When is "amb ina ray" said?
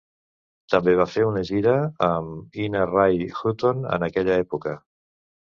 2.09-3.23